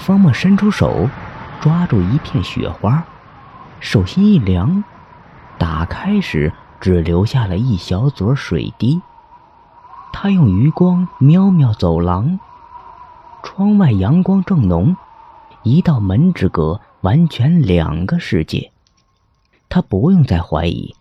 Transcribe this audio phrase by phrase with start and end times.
[0.00, 1.08] 方墨伸出手，
[1.60, 3.04] 抓住一片雪花，
[3.80, 4.82] 手心一凉，
[5.58, 9.00] 打开时只留下了一小撮水滴。
[10.12, 12.40] 他用余光瞄瞄走廊，
[13.42, 14.96] 窗外阳光正浓，
[15.62, 18.72] 一道门之隔，完全两个世界。
[19.68, 20.94] 他不用再怀疑，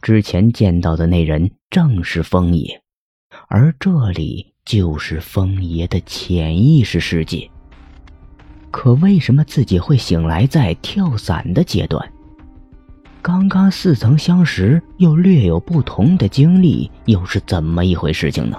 [0.00, 2.80] 之前见到的那人正是风爷，
[3.48, 7.50] 而这里就是风爷的潜意识世界。
[8.70, 12.06] 可为什么自己会醒来在跳伞的阶段？
[13.22, 18.56] 刚刚似曾相识又略有不同的经历，又是怎么一回事情呢？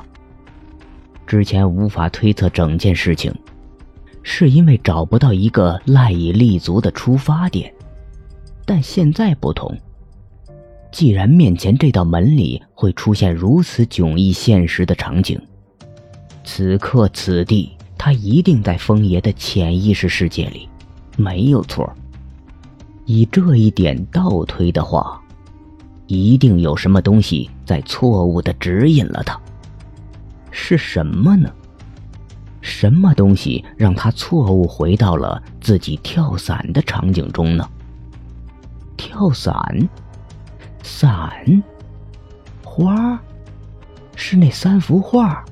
[1.25, 3.33] 之前无法推测整件事情，
[4.21, 7.73] 是因为找不到一个赖以立足的出发点。
[8.66, 9.75] 但现在不同，
[10.91, 15.41] 既然面前这道门里会出现如此迥异现实的场景，
[16.43, 17.71] 此刻此地，
[18.03, 20.67] 他一定在风爷的潜意识世界里，
[21.17, 21.87] 没有错。
[23.05, 25.21] 以这一点倒推的话，
[26.08, 29.39] 一定有什么东西在错误的指引了他。
[30.49, 31.47] 是什么呢？
[32.59, 37.69] 什么东西让他错误回到了自己跳伞的场景中呢？
[38.97, 39.53] 跳伞，
[40.81, 41.63] 伞，
[42.63, 43.21] 花，
[44.15, 45.45] 是那三幅画。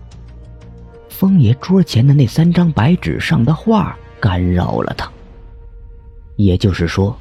[1.20, 5.12] 风爷桌前的那三张白纸上的画干扰了他。
[6.38, 7.14] 也就是说。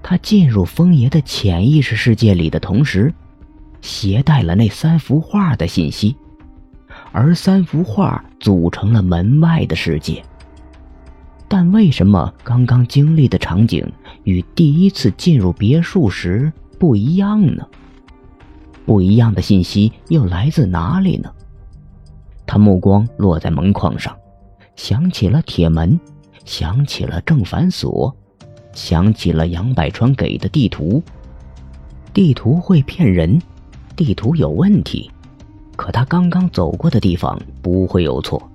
[0.00, 3.12] 他进入风爷的潜意识世界里的同时，
[3.80, 6.14] 携带了那三幅画的信息，
[7.10, 10.22] 而三幅画组成了门外的世界。
[11.48, 13.84] 但为什么刚刚经历的场景
[14.22, 17.66] 与第一次进入别墅时不一样呢？
[18.84, 21.28] 不一样的信息又来自哪里呢？
[22.46, 24.16] 他目光落在门框上，
[24.76, 25.98] 想起了铁门，
[26.44, 28.14] 想起了正反锁。
[28.72, 31.02] 想起了杨百川给的地图，
[32.12, 33.40] 地图会骗人，
[33.96, 35.10] 地图有问题，
[35.76, 38.50] 可他刚刚走过的地方不会有错，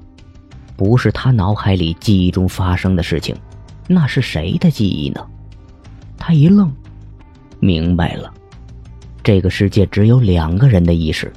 [0.78, 3.36] 不是他脑海里记忆中发生的事情，
[3.88, 5.26] 那是谁的记忆呢？
[6.20, 6.72] 他一愣，
[7.60, 8.32] 明白了，
[9.24, 11.34] 这个世界只有两个人的意识，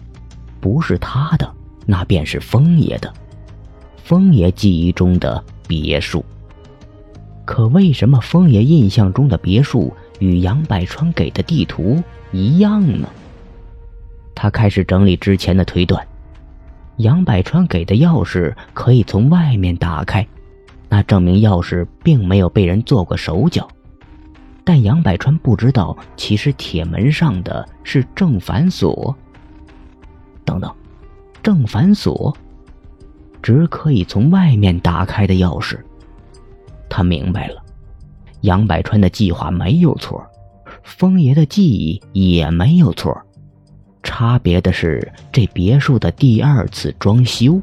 [0.61, 1.55] 不是他的，
[1.87, 3.13] 那便是风爷的，
[4.03, 6.25] 风爷记忆中的别墅。
[7.45, 12.03] 可为什么风爷印象中的别墅与杨百川给的地图
[12.33, 13.09] 一样呢？
[14.35, 16.07] 他开始整理之前的推断：
[16.97, 20.27] 杨百川给的钥匙可以从外面打开，
[20.89, 23.69] 那证明钥匙并没有被人做过手脚。
[24.65, 29.15] 但杨百川不知道，其实铁门上的是正反锁。
[31.45, 32.35] 正反锁，
[33.43, 35.79] 只可以从外面打开的钥匙。
[36.89, 37.63] 他明白了，
[38.41, 40.25] 杨百川的计划没有错，
[40.83, 42.01] 风爷的记忆
[42.33, 43.15] 也没有错，
[44.03, 47.61] 差别的是这别墅的第二次装修。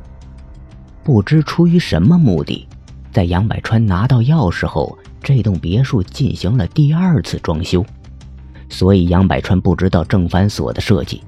[1.03, 2.67] 不知出于什么目的，
[3.11, 7.83] 在杨百川拿到钥匙后，这栋别墅进行了第二次装修，
[8.69, 11.23] 所以杨百川不知道正反锁的设计，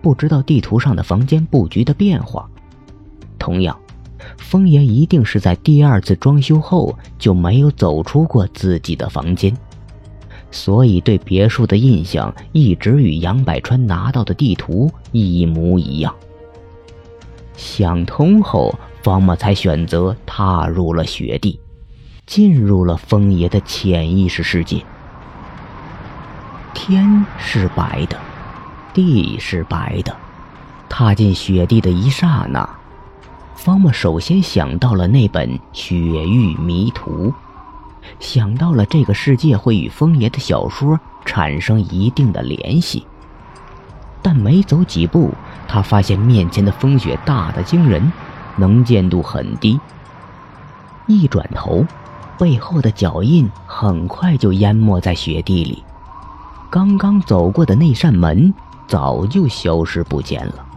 [0.00, 2.48] 不知道地图上的房间布局的变化，
[3.38, 3.76] 同样。
[4.36, 9.56] 风爷一定是在第二次装修后就没有走出过自己的房间，
[10.50, 16.14] 所以对别墅的印象一直与杨百川拿到的地图一模一样。
[17.56, 21.58] 想通后，方墨才选择踏入了雪地，
[22.26, 24.82] 进入了风爷的潜意识世界。
[26.74, 28.18] 天是白的，
[28.98, 30.16] 地是白的，
[30.88, 32.68] 踏进雪地的一刹那。
[33.54, 37.28] 方墨首先想到了那本《雪域迷途》，
[38.18, 43.06] 想到了这个世界会与风爷的小说产生一定的联系。
[44.20, 45.30] 但没走几步，
[45.68, 48.12] 他发现面前的风雪大得惊人，
[48.56, 49.78] 能见度很低。
[51.06, 51.86] 一转头，
[52.36, 55.84] 背后的脚印很快就淹没在雪地里，
[56.68, 58.52] 刚刚走过的那扇门
[58.88, 60.67] 早就消失不见了。